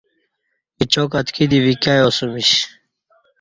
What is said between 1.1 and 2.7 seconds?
اتکی دی ویکیاسمیش